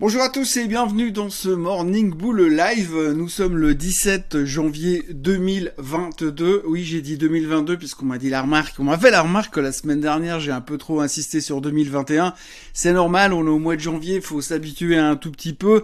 Bonjour 0.00 0.22
à 0.22 0.28
tous 0.28 0.58
et 0.58 0.68
bienvenue 0.68 1.10
dans 1.10 1.28
ce 1.28 1.48
Morning 1.48 2.14
Bull 2.14 2.40
Live. 2.42 2.96
Nous 3.16 3.28
sommes 3.28 3.56
le 3.56 3.74
17 3.74 4.44
janvier 4.44 5.04
2022. 5.10 6.62
Oui, 6.68 6.84
j'ai 6.84 7.00
dit 7.00 7.18
2022 7.18 7.76
puisqu'on 7.76 8.06
m'a 8.06 8.18
dit 8.18 8.30
la 8.30 8.42
remarque. 8.42 8.78
On 8.78 8.84
m'a 8.84 8.96
fait 8.96 9.10
la 9.10 9.22
remarque 9.22 9.54
que 9.54 9.58
la 9.58 9.72
semaine 9.72 10.00
dernière, 10.00 10.38
j'ai 10.38 10.52
un 10.52 10.60
peu 10.60 10.78
trop 10.78 11.00
insisté 11.00 11.40
sur 11.40 11.60
2021. 11.60 12.32
C'est 12.72 12.92
normal, 12.92 13.32
on 13.32 13.44
est 13.44 13.50
au 13.50 13.58
mois 13.58 13.74
de 13.74 13.80
janvier, 13.80 14.20
faut 14.20 14.40
s'habituer 14.40 14.96
un 14.96 15.16
tout 15.16 15.32
petit 15.32 15.52
peu. 15.52 15.82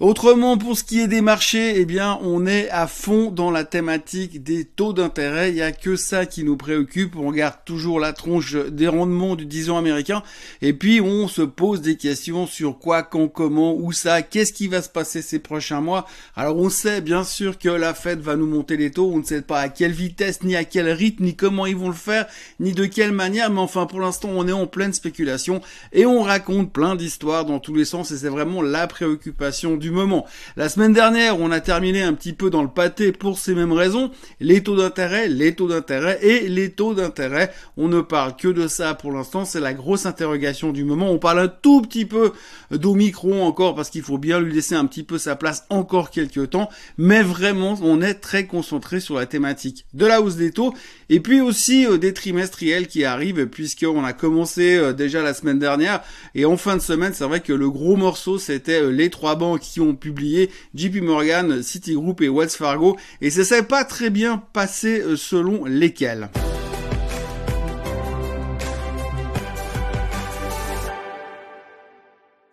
Autrement, 0.00 0.56
pour 0.56 0.78
ce 0.78 0.84
qui 0.84 1.00
est 1.00 1.08
des 1.08 1.22
marchés, 1.22 1.72
eh 1.74 1.84
bien, 1.84 2.20
on 2.22 2.46
est 2.46 2.70
à 2.70 2.86
fond 2.86 3.32
dans 3.32 3.50
la 3.50 3.64
thématique 3.64 4.44
des 4.44 4.64
taux 4.64 4.92
d'intérêt. 4.92 5.48
Il 5.48 5.56
n'y 5.56 5.60
a 5.60 5.72
que 5.72 5.96
ça 5.96 6.24
qui 6.24 6.44
nous 6.44 6.56
préoccupe. 6.56 7.16
On 7.16 7.26
regarde 7.26 7.56
toujours 7.64 7.98
la 7.98 8.12
tronche 8.12 8.54
des 8.54 8.86
rendements 8.86 9.34
du 9.34 9.44
10 9.44 9.70
ans 9.70 9.76
américain. 9.76 10.22
Et 10.62 10.72
puis, 10.72 11.00
on 11.00 11.26
se 11.26 11.42
pose 11.42 11.80
des 11.80 11.96
questions 11.96 12.46
sur 12.46 12.78
quoi, 12.78 13.02
quand, 13.02 13.26
comment, 13.26 13.74
où 13.74 13.90
ça, 13.90 14.22
qu'est-ce 14.22 14.52
qui 14.52 14.68
va 14.68 14.82
se 14.82 14.88
passer 14.88 15.20
ces 15.20 15.40
prochains 15.40 15.80
mois. 15.80 16.06
Alors, 16.36 16.58
on 16.58 16.70
sait 16.70 17.00
bien 17.00 17.24
sûr 17.24 17.58
que 17.58 17.68
la 17.68 17.92
Fed 17.92 18.20
va 18.20 18.36
nous 18.36 18.46
monter 18.46 18.76
les 18.76 18.92
taux. 18.92 19.10
On 19.12 19.18
ne 19.18 19.24
sait 19.24 19.42
pas 19.42 19.58
à 19.58 19.68
quelle 19.68 19.90
vitesse, 19.90 20.44
ni 20.44 20.54
à 20.54 20.62
quel 20.62 20.88
rythme, 20.90 21.24
ni 21.24 21.34
comment 21.34 21.66
ils 21.66 21.74
vont 21.76 21.88
le 21.88 21.94
faire, 21.94 22.28
ni 22.60 22.70
de 22.70 22.84
quelle 22.84 23.10
manière. 23.10 23.50
Mais 23.50 23.58
enfin, 23.58 23.86
pour 23.86 23.98
l'instant, 23.98 24.28
on 24.32 24.46
est 24.46 24.52
en 24.52 24.68
pleine 24.68 24.92
spéculation 24.92 25.60
et 25.92 26.06
on 26.06 26.22
raconte 26.22 26.72
plein 26.72 26.94
d'histoires 26.94 27.44
dans 27.44 27.58
tous 27.58 27.74
les 27.74 27.84
sens. 27.84 28.12
Et 28.12 28.18
c'est 28.18 28.28
vraiment 28.28 28.62
la 28.62 28.86
préoccupation 28.86 29.76
du 29.76 29.87
moment. 29.90 30.26
La 30.56 30.68
semaine 30.68 30.92
dernière, 30.92 31.40
on 31.40 31.50
a 31.50 31.60
terminé 31.60 32.02
un 32.02 32.12
petit 32.12 32.32
peu 32.32 32.50
dans 32.50 32.62
le 32.62 32.68
pâté 32.68 33.12
pour 33.12 33.38
ces 33.38 33.54
mêmes 33.54 33.72
raisons. 33.72 34.10
Les 34.40 34.62
taux 34.62 34.76
d'intérêt, 34.76 35.28
les 35.28 35.54
taux 35.54 35.68
d'intérêt 35.68 36.18
et 36.22 36.48
les 36.48 36.70
taux 36.70 36.94
d'intérêt. 36.94 37.52
On 37.76 37.88
ne 37.88 38.00
parle 38.00 38.36
que 38.36 38.48
de 38.48 38.68
ça 38.68 38.94
pour 38.94 39.12
l'instant. 39.12 39.44
C'est 39.44 39.60
la 39.60 39.74
grosse 39.74 40.06
interrogation 40.06 40.72
du 40.72 40.84
moment. 40.84 41.10
On 41.10 41.18
parle 41.18 41.40
un 41.40 41.48
tout 41.48 41.82
petit 41.82 42.04
peu 42.04 42.32
d'Omicron 42.70 43.44
encore 43.44 43.74
parce 43.74 43.90
qu'il 43.90 44.02
faut 44.02 44.18
bien 44.18 44.40
lui 44.40 44.52
laisser 44.54 44.74
un 44.74 44.86
petit 44.86 45.02
peu 45.02 45.18
sa 45.18 45.36
place 45.36 45.64
encore 45.70 46.10
quelques 46.10 46.50
temps. 46.50 46.68
Mais 46.96 47.22
vraiment, 47.22 47.78
on 47.82 48.02
est 48.02 48.14
très 48.14 48.46
concentré 48.46 49.00
sur 49.00 49.14
la 49.14 49.26
thématique 49.26 49.86
de 49.94 50.06
la 50.06 50.20
hausse 50.20 50.36
des 50.36 50.50
taux 50.50 50.74
et 51.08 51.20
puis 51.20 51.40
aussi 51.40 51.86
euh, 51.86 51.98
des 51.98 52.12
trimestriels 52.12 52.86
qui 52.86 53.04
arrivent 53.04 53.46
puisqu'on 53.46 54.04
a 54.04 54.12
commencé 54.12 54.76
euh, 54.76 54.92
déjà 54.92 55.22
la 55.22 55.34
semaine 55.34 55.58
dernière 55.58 56.02
et 56.34 56.44
en 56.44 56.56
fin 56.56 56.76
de 56.76 56.82
semaine, 56.82 57.12
c'est 57.14 57.24
vrai 57.24 57.40
que 57.40 57.52
le 57.52 57.70
gros 57.70 57.96
morceau 57.96 58.38
c'était 58.38 58.82
euh, 58.82 58.90
les 58.90 59.10
trois 59.10 59.36
banques 59.36 59.60
qui 59.60 59.77
ont 59.80 59.94
publié 59.94 60.50
JP 60.74 61.02
Morgan, 61.02 61.62
Citigroup 61.62 62.20
et 62.20 62.28
Wells 62.28 62.50
Fargo 62.50 62.96
et 63.20 63.30
ça 63.30 63.44
s'est 63.44 63.62
pas 63.62 63.84
très 63.84 64.10
bien 64.10 64.42
passé 64.52 65.02
selon 65.16 65.64
lesquels. 65.64 66.30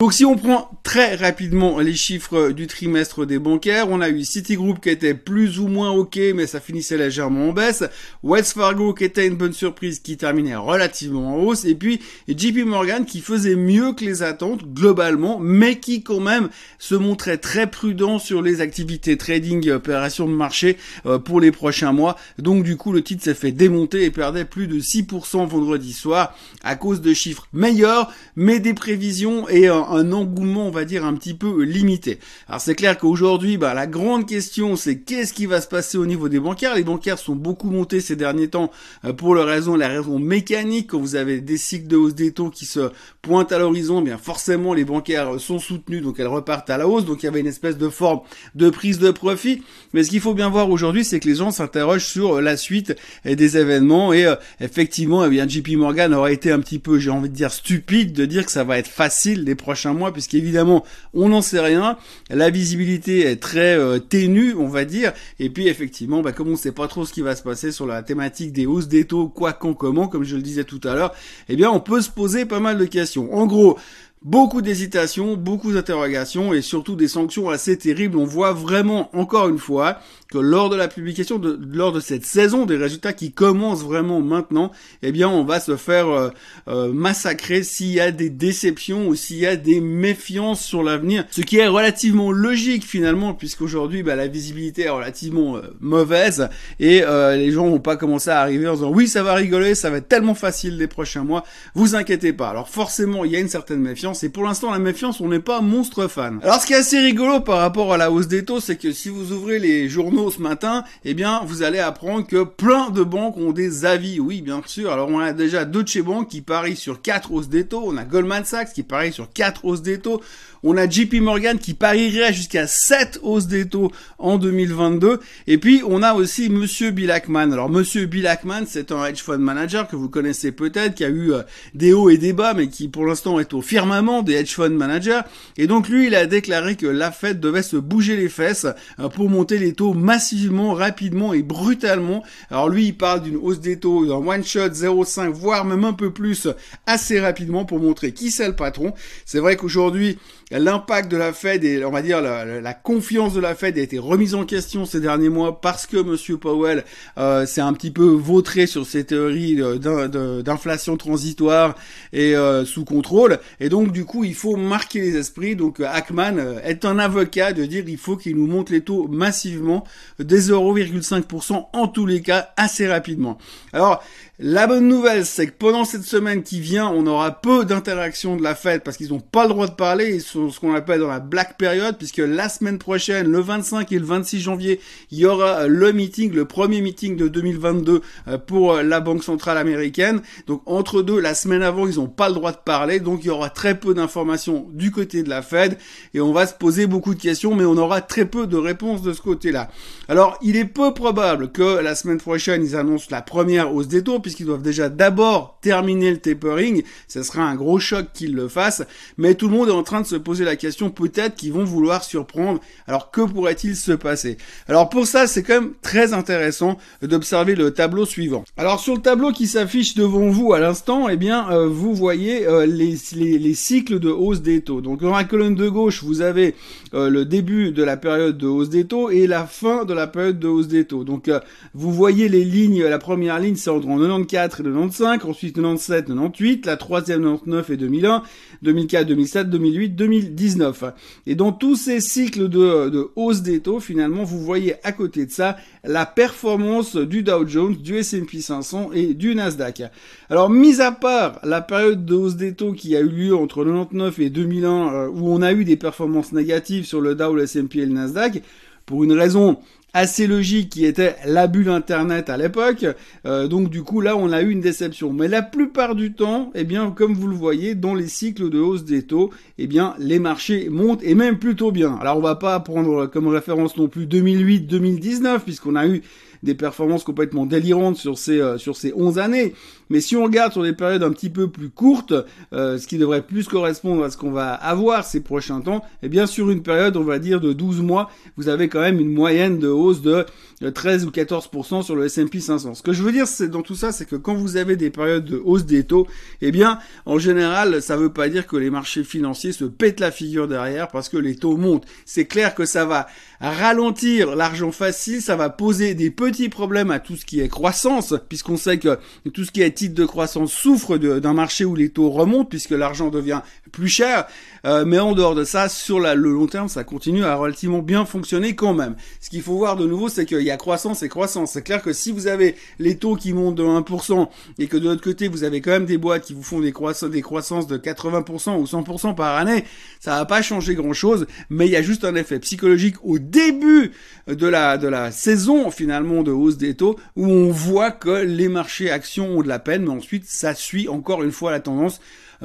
Donc 0.06 0.14
si 0.14 0.24
on 0.24 0.38
prend 0.38 0.70
très 0.84 1.16
rapidement 1.16 1.80
les 1.80 1.96
chiffres 1.96 2.52
du 2.52 2.68
trimestre 2.68 3.26
des 3.26 3.40
bancaires, 3.40 3.90
on 3.90 4.02
a 4.02 4.10
eu 4.10 4.24
Citigroup 4.24 4.76
qui 4.80 4.90
était 4.90 5.16
plus 5.16 5.58
ou 5.60 5.68
moins 5.68 5.90
ok, 5.90 6.20
mais 6.36 6.46
ça 6.46 6.60
finissait 6.60 6.96
légèrement 6.96 7.50
en 7.50 7.54
baisse. 7.54 7.84
Wells 8.24 8.46
Fargo 8.46 8.94
qui 8.94 9.04
était 9.04 9.26
une 9.26 9.34
bonne 9.34 9.52
surprise, 9.52 9.98
qui 9.98 10.16
terminait 10.16 10.56
relativement 10.56 11.34
en 11.34 11.40
hausse. 11.40 11.66
Et 11.66 11.74
puis 11.74 12.02
JP 12.28 12.66
Morgan 12.68 13.04
qui 13.04 13.20
faisait 13.20 13.56
mieux 13.56 13.94
que 13.94 14.06
les 14.06 14.22
attentes 14.22 14.72
globalement, 14.76 15.40
mais 15.40 15.80
qui 15.80 16.04
quand 16.04 16.20
même 16.20 16.50
se 16.78 16.94
montrait 16.94 17.40
très 17.40 17.66
prudent 17.66 18.20
sur 18.20 18.44
les 18.44 18.62
activités 18.62 19.18
trading 19.18 19.68
et 19.68 19.72
opérations 19.72 20.28
de 20.28 20.36
marché 20.36 20.78
euh, 21.08 21.18
pour 21.18 21.42
les 21.42 21.52
prochains 21.52 21.94
mois. 21.94 22.16
Donc 22.38 22.64
du 22.64 22.78
coup 22.78 22.92
le 22.92 23.02
titre 23.02 23.24
s'est 23.24 23.34
fait 23.34 23.52
démonter 23.52 24.04
et 24.04 24.12
perdait 24.12 24.46
plus 24.46 24.68
de 24.68 24.80
6% 24.80 25.48
vendredi 25.48 25.94
soir 25.94 26.38
à 26.64 26.76
cause 26.76 27.02
de 27.02 27.16
chiffres 27.16 27.48
meilleurs, 27.54 28.14
mais 28.36 28.60
des 28.60 28.76
prévisions 28.76 29.50
et 29.50 29.68
un 29.68 29.95
un 29.96 30.12
engouement, 30.12 30.68
on 30.68 30.72
va 30.72 30.86
dire, 30.86 31.06
un 31.06 31.14
petit 31.14 31.34
peu 31.34 31.64
limité. 31.64 32.20
Alors 32.48 32.62
c'est 32.62 32.76
clair 32.76 32.98
qu'aujourd'hui, 32.98 33.58
bah, 33.58 33.74
la 33.74 33.88
grande 33.88 34.28
question, 34.28 34.76
c'est 34.76 35.00
qu'est-ce 35.00 35.34
qui 35.34 35.46
va 35.46 35.62
se 35.62 35.68
passer 35.68 35.98
au 35.98 36.06
niveau 36.06 36.30
des 36.30 36.40
bancaires? 36.40 36.76
Les 36.76 36.84
bancaires 36.84 37.18
sont 37.18 37.36
beaucoup 37.36 37.70
montés 37.70 38.02
ces 38.02 38.16
derniers 38.16 38.50
temps 38.50 38.72
euh, 39.04 39.14
pour 39.14 39.36
le 39.36 39.42
raison, 39.42 39.76
la 39.76 39.88
raison 39.88 40.20
mécanique. 40.20 40.92
Quand 40.92 41.00
vous 41.00 41.16
avez 41.16 41.42
des 41.42 41.58
cycles 41.58 41.88
de 41.88 41.96
hausse 41.96 42.16
des 42.16 42.32
taux 42.32 42.50
qui 42.50 42.66
se 42.66 42.92
pointent 43.22 43.52
à 43.52 43.60
l'horizon, 43.60 44.02
bien 44.02 44.18
forcément 44.18 44.74
les 44.74 44.86
bancaires 44.86 45.40
sont 45.40 45.60
soutenus, 45.60 46.02
donc 46.02 46.20
elles 46.20 46.28
repartent 46.28 46.70
à 46.70 46.78
la 46.78 46.88
hausse. 46.88 47.06
Donc 47.06 47.24
il 47.24 47.26
y 47.26 47.30
avait 47.30 47.40
une 47.40 47.48
espèce 47.48 47.78
de 47.78 47.90
forme 47.90 48.22
de 48.56 48.70
prise 48.70 49.00
de 49.00 49.12
profit. 49.12 49.64
Mais 49.94 50.04
ce 50.04 50.10
qu'il 50.10 50.22
faut 50.22 50.34
bien 50.34 50.50
voir 50.50 50.70
aujourd'hui, 50.70 51.06
c'est 51.06 51.20
que 51.20 51.28
les 51.28 51.36
gens 51.36 51.52
s'interrogent 51.52 52.06
sur 52.06 52.42
la 52.42 52.58
suite 52.58 52.96
des 53.26 53.58
événements 53.58 54.14
et 54.14 54.26
euh, 54.26 54.36
effectivement, 54.60 55.26
eh 55.26 55.30
bien 55.30 55.48
JP 55.48 55.70
Morgan 55.78 56.14
aurait 56.14 56.34
été 56.34 56.52
un 56.52 56.60
petit 56.60 56.80
peu, 56.80 57.00
j'ai 57.00 57.10
envie 57.10 57.30
de 57.30 57.36
dire, 57.36 57.52
stupide 57.52 58.14
de 58.14 58.26
dire 58.26 58.46
que 58.46 58.52
ça 58.52 58.64
va 58.64 58.78
être 58.78 58.88
facile 58.88 59.44
les 59.44 59.56
prochains 59.56 59.85
mois, 59.94 60.12
puisqu'évidemment, 60.12 60.84
on 61.14 61.30
n'en 61.30 61.42
sait 61.42 61.60
rien. 61.60 61.98
La 62.30 62.50
visibilité 62.50 63.26
est 63.26 63.38
très 63.38 63.78
euh, 63.78 64.00
ténue, 64.00 64.54
on 64.56 64.68
va 64.68 64.86
dire. 64.86 65.14
Et 65.40 65.50
puis, 65.50 65.68
effectivement, 65.68 66.22
bah, 66.22 66.32
comme 66.32 66.48
on 66.48 66.52
ne 66.52 66.58
sait 66.58 66.72
pas 66.72 66.88
trop 66.88 67.06
ce 67.06 67.14
qui 67.14 67.22
va 67.22 67.36
se 67.36 67.44
passer 67.44 67.72
sur 67.72 67.86
la 67.86 68.04
thématique 68.04 68.52
des 68.52 68.66
hausses 68.66 68.88
des 68.88 69.06
taux, 69.06 69.28
quoi, 69.28 69.54
quand, 69.54 69.74
comment, 69.74 70.08
comme 70.08 70.24
je 70.24 70.36
le 70.36 70.42
disais 70.42 70.64
tout 70.64 70.82
à 70.84 70.96
l'heure, 70.96 71.14
eh 71.50 71.56
bien, 71.56 71.70
on 71.72 71.80
peut 71.80 72.02
se 72.02 72.10
poser 72.10 72.46
pas 72.46 72.60
mal 72.60 72.78
de 72.78 72.86
questions. 72.86 73.34
En 73.34 73.46
gros, 73.46 73.78
Beaucoup 74.26 74.64
d'hésitations, 74.64 75.36
beaucoup 75.36 75.72
d'interrogations 75.72 76.52
et 76.52 76.64
surtout 76.64 76.96
des 76.96 77.08
sanctions 77.08 77.48
assez 77.52 77.78
terribles. 77.78 78.18
On 78.18 78.26
voit 78.26 78.54
vraiment, 78.54 79.16
encore 79.16 79.50
une 79.50 79.60
fois, 79.60 80.00
que 80.32 80.40
lors 80.40 80.72
de 80.72 80.76
la 80.76 80.88
publication, 80.88 81.38
de, 81.38 81.60
lors 81.72 81.92
de 81.92 82.00
cette 82.00 82.26
saison 82.26 82.66
des 82.66 82.76
résultats 82.76 83.14
qui 83.14 83.34
commencent 83.34 83.84
vraiment 83.84 84.22
maintenant, 84.22 84.72
eh 85.04 85.12
bien, 85.12 85.30
on 85.30 85.44
va 85.44 85.60
se 85.60 85.78
faire 85.78 86.08
euh, 86.08 86.30
euh, 86.68 86.92
massacrer 86.92 87.62
s'il 87.62 87.92
y 87.92 88.00
a 88.00 88.10
des 88.10 88.32
déceptions 88.32 89.08
ou 89.08 89.14
s'il 89.14 89.38
y 89.38 89.46
a 89.46 89.56
des 89.56 89.80
méfiances 89.80 90.66
sur 90.66 90.82
l'avenir. 90.82 91.26
Ce 91.30 91.42
qui 91.42 91.58
est 91.58 91.68
relativement 91.68 92.32
logique 92.32 92.84
finalement, 92.84 93.36
puisqu'aujourd'hui, 93.36 94.02
bah, 94.02 94.16
la 94.16 94.28
visibilité 94.28 94.86
est 94.86 94.90
relativement 94.90 95.58
euh, 95.58 95.62
mauvaise 95.82 96.50
et 96.80 97.04
les 97.36 97.52
gens 97.52 97.68
vont 97.68 97.80
pas 97.80 97.96
commencer 97.96 98.32
à 98.32 98.40
arriver 98.40 98.68
en 98.68 98.74
disant 98.74 98.90
oui, 98.90 99.08
ça 99.08 99.22
va 99.22 99.36
rigoler, 99.36 99.76
ça 99.76 99.92
va 99.92 99.98
être 99.98 100.08
tellement 100.08 100.34
facile 100.34 100.78
les 100.78 100.88
prochains 100.88 101.24
mois. 101.24 101.44
Vous 101.76 101.96
inquiétez 101.96 102.34
pas. 102.34 102.50
Alors 102.50 102.70
forcément, 102.70 103.24
il 103.24 103.32
y 103.32 103.36
a 103.36 103.40
une 103.40 103.50
certaine 103.50 103.82
méfiance 103.82 104.15
et 104.24 104.30
pour 104.30 104.44
l'instant, 104.44 104.72
la 104.72 104.80
méfiance, 104.80 105.20
on 105.22 105.28
n'est 105.28 105.40
pas 105.40 105.62
monstre 105.62 106.08
fan. 106.08 106.40
Alors, 106.44 106.62
ce 106.62 106.68
qui 106.68 106.74
est 106.74 106.78
assez 106.78 107.00
rigolo 107.00 107.40
par 107.40 107.60
rapport 107.60 107.94
à 107.94 107.98
la 107.98 108.12
hausse 108.12 108.28
des 108.28 108.46
taux, 108.46 108.60
c'est 108.60 108.78
que 108.78 108.92
si 108.92 109.10
vous 109.10 109.32
ouvrez 109.32 109.60
les 109.60 109.90
journaux 109.90 110.32
ce 110.32 110.42
matin, 110.42 110.84
eh 111.04 111.14
bien, 111.14 111.42
vous 111.46 111.64
allez 111.64 111.80
apprendre 111.80 112.26
que 112.26 112.44
plein 112.44 112.90
de 112.90 113.04
banques 113.04 113.38
ont 113.38 113.52
des 113.52 113.86
avis. 113.86 114.20
Oui, 114.20 114.42
bien 114.42 114.62
sûr. 114.66 114.92
Alors, 114.92 115.10
on 115.10 115.20
a 115.20 115.34
déjà 115.34 115.66
Deutsche 115.66 116.02
Bank 116.02 116.30
qui 116.30 116.42
parie 116.42 116.76
sur 116.76 117.02
4 117.02 117.32
hausses 117.32 117.50
des 117.50 117.66
taux. 117.66 117.84
On 117.86 117.98
a 117.98 118.04
Goldman 118.04 118.46
Sachs 118.46 118.74
qui 118.74 118.84
parie 118.84 119.12
sur 119.12 119.32
4 119.32 119.66
hausses 119.66 119.82
des 119.82 120.00
taux. 120.00 120.22
On 120.68 120.78
a 120.78 120.90
JP 120.90 121.22
Morgan 121.22 121.60
qui 121.60 121.76
parierait 121.76 122.34
jusqu'à 122.34 122.66
7 122.66 123.20
hausses 123.22 123.46
des 123.46 123.68
taux 123.68 123.92
en 124.18 124.40
2022. 124.40 125.20
Et 125.46 125.60
puis, 125.60 125.84
on 125.86 126.02
a 126.02 126.16
aussi 126.16 126.50
Monsieur 126.50 126.90
Bill 126.90 127.12
Ackman. 127.12 127.52
Alors, 127.52 127.70
Monsieur 127.70 128.06
Bill 128.08 128.26
Ackman, 128.26 128.64
c'est 128.68 128.92
un 128.92 129.06
hedge 129.06 129.22
fund 129.22 129.38
manager 129.38 129.88
que 129.88 129.96
vous 129.96 130.10
connaissez 130.10 130.52
peut-être, 130.52 130.96
qui 130.96 131.04
a 131.04 131.10
eu 131.10 131.34
euh, 131.34 131.44
des 131.76 131.94
hauts 131.94 132.10
et 132.10 132.18
des 132.18 132.34
bas, 132.34 132.56
mais 132.56 132.68
qui 132.68 132.88
pour 132.88 133.06
l'instant 133.06 133.40
est 133.40 133.54
au 133.54 133.62
firmament 133.62 134.05
des 134.24 134.34
hedge 134.34 134.56
fund 134.56 134.70
managers. 134.70 135.22
Et 135.58 135.68
donc, 135.68 135.90
lui, 135.90 136.08
il 136.08 136.16
a 136.16 136.26
déclaré 136.26 136.76
que 136.76 136.86
la 136.86 137.12
Fed 137.12 137.40
devait 137.40 137.64
se 137.64 137.78
bouger 137.78 138.16
les 138.16 138.30
fesses 138.30 138.68
euh, 139.00 139.10
pour 139.10 139.30
monter 139.30 139.58
les 139.58 139.74
taux 139.74 139.94
massivement, 139.94 140.74
rapidement 140.74 141.34
et 141.34 141.44
brutalement. 141.44 142.24
Alors, 142.50 142.70
lui, 142.70 142.88
il 142.88 142.98
parle 142.98 143.24
d'une 143.24 143.38
hausse 143.38 143.60
des 143.60 143.80
taux 143.80 144.06
d'un 144.06 144.16
one 144.16 144.44
shot 144.44 144.70
0,5, 144.70 145.30
voire 145.30 145.66
même 145.66 145.84
un 145.84 145.94
peu 145.94 146.12
plus, 146.12 146.48
assez 146.86 147.20
rapidement 147.20 147.66
pour 147.66 147.80
montrer 147.80 148.12
qui 148.12 148.32
c'est 148.32 148.48
le 148.48 148.56
patron. 148.56 148.94
C'est 149.26 149.40
vrai 149.40 149.56
qu'aujourd'hui, 149.56 150.18
l'impact 150.52 151.12
de 151.12 151.18
la 151.18 151.34
Fed 151.34 151.64
et 151.64 151.84
on 151.86 151.92
va 151.92 152.02
dire 152.02 152.22
la, 152.22 152.74
confiance 152.74 153.34
de 153.34 153.40
la 153.40 153.56
Fed 153.56 153.78
a 153.78 153.82
été 153.82 153.98
remise 153.98 154.36
en 154.36 154.46
question 154.46 154.86
ces 154.86 155.00
derniers 155.00 155.30
mois 155.30 155.60
parce 155.60 155.88
que 155.88 155.98
Monsieur 155.98 156.38
Powell 156.38 156.84
euh, 157.18 157.46
s'est 157.46 157.62
un 157.62 157.74
petit 157.74 157.92
peu 157.92 158.06
vautré 158.06 158.68
sur 158.68 158.86
ses 158.86 159.06
théories 159.06 159.56
d'inflation 159.80 160.98
transitoire 160.98 161.76
et 162.14 162.36
euh, 162.36 162.64
sous 162.66 162.86
contrôle 162.86 163.40
et 163.60 163.70
donc 163.70 163.85
du 163.92 164.06
coup 164.06 164.24
il 164.24 164.36
faut 164.36 164.56
marquer 164.56 165.02
les 165.02 165.18
esprits 165.18 165.56
donc 165.56 165.80
Ackman 165.80 166.38
euh, 166.38 166.60
est 166.64 166.86
un 166.86 167.00
avocat 167.00 167.54
de 167.54 167.66
dire 167.66 167.84
il 167.88 167.98
faut 167.98 168.18
qu'il 168.18 168.36
nous 168.36 168.48
monte 168.48 168.70
les 168.70 168.82
taux 168.82 169.08
massivement 169.08 169.84
des 170.20 170.50
0,5% 170.50 171.68
en 171.72 171.88
tous 171.88 172.06
les 172.06 172.22
cas 172.22 172.50
assez 172.58 172.88
rapidement. 172.88 173.38
Alors 173.74 174.04
la 174.38 174.68
bonne 174.68 174.90
nouvelle, 174.90 175.26
c'est 175.26 175.48
que 175.48 175.54
pendant 175.58 175.86
cette 175.86 176.04
semaine 176.04 176.44
qui 176.44 176.60
vient, 176.60 176.90
on 176.90 177.08
aura 177.08 177.40
peu 177.40 177.64
d'interactions 177.64 178.36
de 178.36 178.44
la 178.44 178.54
fête 178.54 178.84
parce 178.84 178.98
qu'ils 178.98 179.14
n'ont 179.14 179.22
pas 179.22 179.44
le 179.44 179.50
droit 179.50 179.66
de 179.66 179.72
parler, 179.76 180.14
ils 180.16 180.22
sont 180.22 180.50
ce 180.50 180.60
qu'on 180.60 180.76
appelle 180.76 181.00
dans 181.00 181.08
la 181.08 181.22
black 181.22 181.58
période, 181.58 181.98
puisque 181.98 182.18
la 182.18 182.50
semaine 182.50 182.78
prochaine, 182.78 183.32
le 183.32 183.40
25 183.40 183.90
et 183.94 183.98
le 183.98 184.04
26 184.04 184.42
janvier, 184.42 184.82
il 185.10 185.20
y 185.20 185.26
aura 185.26 185.68
le 185.68 185.94
meeting, 185.94 186.34
le 186.34 186.44
premier 186.44 186.82
meeting 186.82 187.16
de 187.16 187.30
2022 187.30 188.02
euh, 188.28 188.38
pour 188.38 188.74
euh, 188.74 188.84
la 188.84 189.00
Banque 189.00 189.24
Centrale 189.24 189.58
Américaine. 189.58 190.20
Donc 190.48 190.62
entre 190.66 191.02
deux, 191.02 191.22
la 191.22 191.34
semaine 191.34 191.64
avant, 191.64 191.88
ils 191.88 191.96
n'ont 191.96 192.10
pas 192.10 192.28
le 192.28 192.36
droit 192.36 192.52
de 192.52 192.58
parler, 192.58 193.00
donc 193.00 193.24
il 193.24 193.28
y 193.28 193.30
aura 193.30 193.50
très 193.50 193.75
très 193.76 193.88
peu 193.88 193.94
d'informations 193.94 194.68
du 194.72 194.90
côté 194.90 195.22
de 195.22 195.30
la 195.30 195.42
Fed 195.42 195.78
et 196.14 196.22
on 196.22 196.32
va 196.32 196.48
se 196.48 196.54
poser 196.54 196.88
beaucoup 196.88 197.14
de 197.14 197.22
questions, 197.22 197.56
mais 197.56 197.66
on 197.66 197.78
aura 197.78 198.00
très 198.00 198.26
peu 198.26 198.48
de 198.48 198.56
réponses 198.56 199.02
de 199.02 199.12
ce 199.12 199.22
côté-là. 199.22 199.70
Alors, 200.08 200.38
il 200.42 200.56
est 200.56 200.66
peu 200.66 200.94
probable 200.94 201.52
que 201.52 201.80
la 201.80 201.94
semaine 201.94 202.20
prochaine, 202.20 202.64
ils 202.64 202.76
annoncent 202.76 203.08
la 203.10 203.22
première 203.22 203.74
hausse 203.74 203.88
des 203.88 204.04
taux, 204.04 204.20
puisqu'ils 204.20 204.46
doivent 204.46 204.62
déjà 204.62 204.88
d'abord 204.88 205.58
terminer 205.62 206.12
le 206.12 206.18
tapering. 206.18 206.84
Ce 207.08 207.22
sera 207.22 207.44
un 207.44 207.56
gros 207.56 207.80
choc 207.80 208.08
qu'ils 208.14 208.34
le 208.34 208.48
fassent, 208.48 208.84
mais 209.18 209.36
tout 209.36 209.50
le 209.50 209.58
monde 209.58 209.68
est 209.68 209.74
en 209.74 209.84
train 209.84 210.02
de 210.02 210.06
se 210.06 210.16
poser 210.16 210.46
la 210.46 210.56
question, 210.56 210.90
peut-être 210.90 211.36
qu'ils 211.36 211.52
vont 211.52 211.66
vouloir 211.66 212.04
surprendre. 212.04 212.62
Alors, 212.88 213.12
que 213.12 213.22
pourrait-il 213.22 213.76
se 213.76 213.92
passer? 213.92 214.38
Alors, 214.70 214.90
pour 214.90 215.06
ça, 215.06 215.28
c'est 215.28 215.44
quand 215.44 215.62
même 215.62 215.74
très 215.82 216.14
intéressant 216.14 216.78
d'observer 217.02 217.56
le 217.56 217.72
tableau 217.72 218.06
suivant. 218.06 218.46
Alors, 218.56 218.80
sur 218.80 218.96
le 218.96 219.02
tableau 219.02 219.32
qui 219.32 219.48
s'affiche 219.48 219.96
devant 219.96 220.30
vous 220.30 220.54
à 220.54 220.60
l'instant, 220.60 221.10
eh 221.10 221.18
bien, 221.18 221.50
euh, 221.52 221.68
vous 221.68 221.94
voyez 221.94 222.48
euh, 222.48 222.66
les, 222.66 222.96
les, 223.16 223.56
cycles 223.66 224.00
de 224.00 224.10
hausse 224.10 224.42
des 224.42 224.62
taux. 224.62 224.82
Donc, 224.82 225.02
dans 225.02 225.12
la 225.12 225.24
colonne 225.24 225.56
de 225.56 225.68
gauche, 225.68 226.04
vous 226.04 226.22
avez 226.22 226.56
euh, 226.94 227.10
le 227.10 227.26
début 227.26 227.72
de 227.72 227.84
la 227.84 227.98
période 227.98 228.38
de 228.38 228.48
hausse 228.48 228.70
des 228.70 228.86
taux 228.86 229.10
et 229.10 229.26
la 229.28 229.46
fin 229.46 229.86
de 229.86 229.94
la 229.94 230.08
période 230.08 230.40
de 230.40 230.48
hausse 230.48 230.68
des 230.68 230.86
taux. 230.86 231.04
Donc, 231.04 231.30
vous 231.74 231.92
voyez 231.92 232.30
les 232.30 232.46
lignes, 232.46 232.84
la 232.84 233.00
première 233.00 233.40
ligne, 233.40 233.56
c'est 233.56 233.70
entre 233.70 233.88
94 233.88 234.60
et 234.60 234.64
95, 234.64 235.26
ensuite 235.26 235.56
97, 235.56 236.06
98, 236.08 236.66
la 236.66 236.78
troisième 236.78 237.24
99 237.24 237.70
et 237.72 237.78
2001, 237.78 238.24
2004, 238.62 239.08
2007, 239.08 239.50
2008, 239.50 239.90
2019. 239.90 240.84
Et 241.26 241.36
dans 241.36 241.52
tous 241.52 241.76
ces 241.76 242.00
cycles 242.00 242.50
de, 242.50 242.90
de 242.90 243.10
hausse 243.16 243.42
des 243.42 243.62
taux, 243.62 243.80
finalement, 243.80 244.24
vous 244.24 244.40
voyez 244.40 244.76
à 244.84 244.92
côté 244.92 245.26
de 245.26 245.32
ça 245.32 245.58
la 245.84 246.06
performance 246.06 246.96
du 246.96 247.24
Dow 247.24 247.48
Jones, 247.48 247.76
du 247.76 247.98
S&P 247.98 248.42
500 248.42 248.92
et 248.94 249.14
du 249.14 249.36
Nasdaq. 249.36 249.84
Alors, 250.30 250.50
mis 250.50 250.82
à 250.82 250.92
part 250.92 251.40
la 251.44 251.62
période 251.62 252.06
de 252.06 252.16
hausse 252.16 252.36
des 252.36 252.54
taux 252.54 252.74
qui 252.74 252.96
a 252.96 253.00
eu 253.00 253.10
lieu 253.10 253.36
entre 253.36 253.55
99 253.56 254.20
et 254.20 254.30
2001, 254.30 254.94
euh, 254.94 255.08
où 255.08 255.30
on 255.30 255.42
a 255.42 255.54
eu 255.54 255.64
des 255.64 255.78
performances 255.78 256.34
négatives 256.34 256.86
sur 256.86 257.00
le 257.00 257.16
Dow, 257.16 257.36
le 257.36 257.44
S&P 257.44 257.80
et 257.80 257.86
le 257.86 257.94
Nasdaq, 257.94 258.42
pour 258.86 259.04
une 259.04 259.14
raison 259.14 259.58
assez 259.96 260.28
logique 260.28 260.72
qui 260.72 260.86
était 260.86 261.16
la 261.26 261.48
bulle 261.48 261.70
internet 261.70 262.30
à 262.30 262.36
l'époque. 262.36 262.86
Euh, 263.26 263.48
donc 263.48 263.70
du 263.70 263.82
coup 263.82 264.02
là 264.02 264.18
on 264.18 264.34
a 264.34 264.42
eu 264.42 264.50
une 264.50 264.60
déception. 264.60 265.14
Mais 265.14 265.30
la 265.30 265.42
plupart 265.42 265.96
du 265.96 266.12
temps, 266.12 266.52
eh 266.54 266.66
bien 266.66 266.92
comme 266.92 267.14
vous 267.14 267.30
le 267.30 267.36
voyez 267.36 267.76
dans 267.76 267.96
les 267.96 268.08
cycles 268.08 268.50
de 268.50 268.60
hausse 268.60 268.84
des 268.84 269.04
taux, 269.04 269.32
eh 269.58 269.68
bien 269.68 269.96
les 269.98 270.20
marchés 270.20 270.68
montent 270.70 271.02
et 271.02 271.16
même 271.16 271.40
plutôt 271.40 271.72
bien. 271.72 271.96
Alors 272.02 272.18
on 272.18 272.22
va 272.22 272.36
pas 272.36 272.60
prendre 272.60 273.06
comme 273.06 273.30
référence 273.30 273.78
non 273.78 273.88
plus 273.88 274.06
2008-2019 274.06 275.40
puisqu'on 275.40 275.78
a 275.78 275.88
eu 275.88 276.02
des 276.44 276.56
performances 276.56 277.04
complètement 277.04 277.46
délirantes 277.46 277.98
sur 277.98 278.18
ces 278.18 278.40
euh, 278.40 278.58
sur 278.58 278.76
ces 278.76 278.94
11 278.96 279.20
années. 279.20 279.54
Mais 279.90 280.02
si 280.02 280.16
on 280.16 280.24
regarde 280.24 280.52
sur 280.52 280.64
des 280.64 280.74
périodes 280.74 281.04
un 281.04 281.12
petit 281.12 281.30
peu 281.30 281.50
plus 281.50 281.70
courtes, 281.70 282.14
euh, 282.54 282.78
ce 282.78 282.88
qui 282.88 282.98
devrait 282.98 283.22
plus 283.22 283.48
correspondre 283.48 284.04
à 284.04 284.10
ce 284.10 284.18
qu'on 284.18 284.32
va 284.32 284.54
avoir 284.54 285.06
ces 285.06 285.22
prochains 285.22 285.62
temps, 285.62 285.84
eh 286.02 286.10
bien 286.10 286.26
sur 286.26 286.50
une 286.50 286.64
période, 286.64 286.98
on 286.98 287.04
va 287.04 287.20
dire 287.20 287.40
de 287.40 287.54
12 287.54 287.82
mois, 287.82 288.10
vous 288.38 288.50
avez 288.50 288.68
quand 288.68 288.82
même 288.82 289.00
une 289.00 289.12
moyenne 289.12 289.60
de 289.60 289.68
hausse 289.68 290.02
de 290.02 290.26
13 290.62 291.06
ou 291.06 291.12
14% 291.12 291.84
sur 291.84 291.96
le 291.96 292.06
S&P 292.06 292.40
500. 292.40 292.76
Ce 292.76 292.82
que 292.82 292.94
je 292.94 293.04
veux 293.04 293.12
dire 293.12 293.28
c'est 293.28 293.50
dans 293.50 293.62
tout 293.62 293.76
ça, 293.76 293.92
c'est 293.92 294.06
que 294.06 294.16
quand 294.16 294.36
vous 294.36 294.58
avez 294.58 294.76
des 294.76 294.90
périodes 294.90 295.26
de 295.26 295.42
hausse 295.44 295.66
des 295.66 295.84
taux, 295.84 296.08
eh 296.42 296.52
bien 296.52 296.80
en 297.06 297.20
général, 297.20 297.82
ça 297.82 297.98
veut 297.98 298.12
pas 298.12 298.30
dire 298.30 298.48
que 298.48 298.58
les 298.58 298.70
marchés 298.70 299.04
financiers 299.04 299.52
se 299.52 299.66
pètent 299.66 300.00
la 300.00 300.12
figure 300.12 300.48
derrière 300.48 300.88
parce 300.88 301.10
que 301.10 301.18
les 301.18 301.36
taux 301.36 301.58
montent. 301.58 301.86
C'est 302.06 302.26
clair 302.26 302.56
que 302.56 302.66
ça 302.66 302.86
va 302.86 303.08
ralentir 303.40 304.36
l'argent 304.36 304.72
facile, 304.72 305.22
ça 305.22 305.36
va 305.36 305.50
poser 305.50 305.94
des 305.94 306.12
petits 306.12 306.50
problèmes 306.50 306.92
à 306.92 307.00
tout 307.00 307.16
ce 307.16 307.26
qui 307.26 307.40
est 307.40 307.48
croissance, 307.48 308.14
puisqu'on 308.30 308.58
sait 308.58 308.80
que 308.80 308.98
tout 309.34 309.44
ce 309.44 309.52
qui 309.52 309.62
est 309.62 309.72
titre 309.72 309.96
de 309.96 310.06
croissance 310.06 310.52
souffre 310.52 310.98
d'un 310.98 311.34
marché 311.34 311.66
où 311.66 311.76
les 311.76 311.90
taux 311.90 312.10
remontent, 312.10 312.46
puisque 312.46 312.72
l'argent 312.72 313.10
devient 313.10 313.42
plus 313.72 313.88
cher. 313.88 314.26
Euh, 314.66 314.84
mais 314.86 315.00
en 315.00 315.14
dehors 315.14 315.36
de 315.36 315.44
ça, 315.44 315.70
sur 315.70 316.00
le 316.00 316.14
long 316.16 316.48
terme, 316.48 316.70
ça 316.70 316.84
continue 316.84 317.24
à 317.24 317.36
relativement 317.36 317.80
bien 317.80 318.06
fonctionner 318.06 318.56
quand 318.56 318.74
même. 318.74 318.96
Ce 319.20 319.30
qu'il 319.30 319.42
faut 319.42 319.56
voir 319.56 319.76
de 319.76 319.86
nouveau, 319.86 320.10
c'est 320.10 320.26
qu'il 320.26 320.42
y 320.42 320.52
a 320.52 320.58
croissance 320.58 321.04
et 321.04 321.10
croissance. 321.10 321.52
C'est 321.52 321.62
clair 321.62 321.82
que 321.82 321.94
si 321.94 322.12
vous 322.12 322.28
avez 322.28 322.56
les 322.80 322.98
taux 322.98 323.16
qui 323.16 323.34
montent 323.34 323.56
de 323.56 323.64
1% 323.64 324.28
et 324.60 324.68
que 324.68 324.78
de 324.78 324.90
l'autre 324.90 325.04
côté, 325.04 325.28
vous 325.28 325.44
avez 325.44 325.62
quand 325.62 325.72
même 325.72 325.86
des 325.86 325.98
boîtes 325.98 326.26
qui 326.26 326.34
vous 326.34 326.44
font 326.44 326.62
des, 326.62 326.72
croissances, 326.72 327.10
des 327.10 327.22
croissances 327.22 327.68
de 327.68 327.78
80% 327.78 328.58
ou 328.58 328.64
100% 328.66 329.16
par 329.16 329.36
année, 329.36 329.66
ça 330.00 330.16
va 330.16 330.26
pas 330.26 330.42
changer 330.42 330.76
grand-chose, 330.76 331.28
mais 331.50 331.68
il 331.68 331.72
y 331.72 331.76
a 331.76 331.82
juste 331.82 332.06
un 332.06 332.16
effet 332.16 332.40
psychologique 332.40 332.96
au 333.04 333.20
début 333.36 333.92
de 334.28 334.48
la, 334.48 334.78
de 334.78 334.88
la 334.88 335.12
saison 335.12 335.70
finalement 335.70 336.24
de 336.24 336.32
hausse 336.32 336.58
des 336.58 336.76
taux 336.76 336.98
où 337.16 337.28
on 337.28 337.52
voit 337.52 337.92
que 337.92 338.24
les 338.24 338.48
marchés 338.48 338.90
actions 338.90 339.38
ont 339.38 339.44
de 339.44 339.48
la 339.48 339.60
peine, 339.60 339.84
mais 339.84 339.90
ensuite 339.90 340.26
ça 340.26 340.56
suit 340.56 340.88
encore 340.88 341.24
une 341.24 341.32
fois 341.32 341.52
la 341.52 341.60
tendance. 341.60 342.00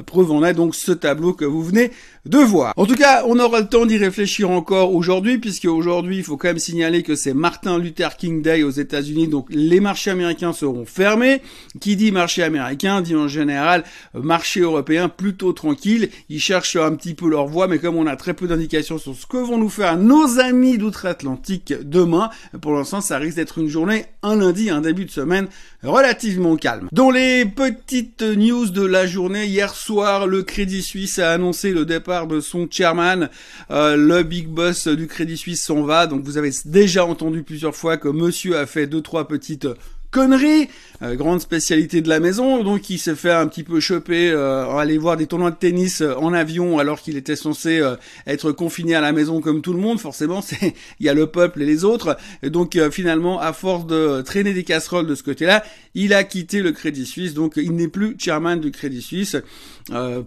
Preuve 0.05 0.31
en 0.31 0.43
est 0.43 0.53
donc 0.53 0.75
ce 0.75 0.91
tableau 0.91 1.33
que 1.33 1.45
vous 1.45 1.63
venez 1.63 1.91
de 2.25 2.37
voir. 2.37 2.73
En 2.77 2.85
tout 2.85 2.95
cas, 2.95 3.23
on 3.25 3.39
aura 3.39 3.61
le 3.61 3.67
temps 3.67 3.85
d'y 3.85 3.97
réfléchir 3.97 4.51
encore 4.51 4.93
aujourd'hui, 4.93 5.39
puisque 5.39 5.65
aujourd'hui, 5.65 6.17
il 6.17 6.23
faut 6.23 6.37
quand 6.37 6.49
même 6.49 6.59
signaler 6.59 7.01
que 7.01 7.15
c'est 7.15 7.33
Martin 7.33 7.79
Luther 7.79 8.15
King 8.15 8.41
Day 8.41 8.63
aux 8.63 8.69
États-Unis, 8.69 9.27
donc 9.27 9.47
les 9.49 9.79
marchés 9.79 10.11
américains 10.11 10.53
seront 10.53 10.85
fermés. 10.85 11.41
Qui 11.79 11.95
dit 11.95 12.11
marché 12.11 12.43
américain 12.43 13.01
dit 13.01 13.15
en 13.15 13.27
général 13.27 13.83
marché 14.13 14.59
européen 14.59 15.09
plutôt 15.09 15.53
tranquille. 15.53 16.09
Ils 16.29 16.39
cherchent 16.39 16.75
un 16.75 16.93
petit 16.95 17.13
peu 17.13 17.27
leur 17.27 17.47
voie, 17.47 17.67
mais 17.67 17.79
comme 17.79 17.95
on 17.95 18.05
a 18.05 18.15
très 18.15 18.33
peu 18.33 18.47
d'indications 18.47 18.97
sur 18.97 19.15
ce 19.15 19.25
que 19.25 19.37
vont 19.37 19.57
nous 19.57 19.69
faire 19.69 19.97
nos 19.97 20.39
amis 20.39 20.77
d'outre-Atlantique 20.77 21.73
demain, 21.81 22.29
pour 22.61 22.73
l'instant, 22.73 23.01
ça 23.01 23.17
risque 23.17 23.37
d'être 23.37 23.57
une 23.57 23.69
journée, 23.69 24.05
un 24.21 24.35
lundi, 24.35 24.69
un 24.69 24.81
début 24.81 25.05
de 25.05 25.11
semaine 25.11 25.47
relativement 25.81 26.55
calme. 26.55 26.87
Dans 26.91 27.09
les 27.09 27.45
petites 27.45 28.21
news 28.21 28.69
de 28.69 28.85
la 28.85 29.07
journée, 29.07 29.45
hier 29.45 29.73
soir, 29.73 30.27
le 30.27 30.43
Crédit 30.43 30.83
Suisse 30.83 31.17
a 31.17 31.31
annoncé 31.31 31.71
le 31.71 31.85
départ 31.85 32.10
de 32.27 32.39
son 32.39 32.67
chairman. 32.69 33.29
Euh, 33.71 33.95
le 33.95 34.23
big 34.23 34.47
boss 34.47 34.87
du 34.87 35.07
Crédit 35.07 35.37
Suisse 35.37 35.63
s'en 35.63 35.83
va. 35.83 36.07
Donc 36.07 36.23
vous 36.23 36.37
avez 36.37 36.51
déjà 36.65 37.05
entendu 37.05 37.43
plusieurs 37.43 37.75
fois 37.75 37.97
que 37.97 38.09
monsieur 38.09 38.57
a 38.57 38.65
fait 38.65 38.87
deux, 38.87 39.01
trois 39.01 39.27
petites 39.27 39.67
conneries, 40.11 40.67
euh, 41.01 41.15
grande 41.15 41.39
spécialité 41.39 42.01
de 42.01 42.09
la 42.09 42.19
maison, 42.19 42.63
donc 42.63 42.89
il 42.89 42.99
s'est 42.99 43.15
fait 43.15 43.31
un 43.31 43.47
petit 43.47 43.63
peu 43.63 43.79
choper, 43.79 44.29
euh, 44.29 44.69
aller 44.75 44.97
voir 44.97 45.17
des 45.17 45.25
tournois 45.25 45.51
de 45.51 45.55
tennis 45.55 46.01
euh, 46.01 46.13
en 46.15 46.33
avion 46.33 46.79
alors 46.79 47.01
qu'il 47.01 47.17
était 47.17 47.37
censé 47.37 47.79
euh, 47.79 47.95
être 48.27 48.51
confiné 48.51 48.93
à 48.93 49.01
la 49.01 49.13
maison 49.13 49.41
comme 49.41 49.61
tout 49.61 49.73
le 49.73 49.79
monde, 49.79 49.99
forcément, 49.99 50.41
c'est 50.41 50.75
il 50.99 51.05
y 51.05 51.09
a 51.09 51.13
le 51.13 51.27
peuple 51.27 51.61
et 51.61 51.65
les 51.65 51.85
autres, 51.85 52.17
et 52.43 52.49
donc 52.49 52.77
finalement, 52.91 53.39
à 53.39 53.53
force 53.53 53.87
de 53.87 54.21
traîner 54.21 54.53
des 54.53 54.63
casseroles 54.63 55.07
de 55.07 55.15
ce 55.15 55.23
côté-là, 55.23 55.63
il 55.95 56.13
a 56.13 56.23
quitté 56.23 56.61
le 56.61 56.71
Crédit 56.71 57.05
Suisse, 57.05 57.33
donc 57.33 57.53
il 57.55 57.73
n'est 57.75 57.87
plus 57.87 58.15
chairman 58.19 58.57
du 58.57 58.71
Crédit 58.71 59.01
Suisse. 59.01 59.37